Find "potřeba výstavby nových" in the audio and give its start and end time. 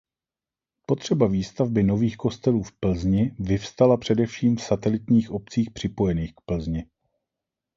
0.87-2.17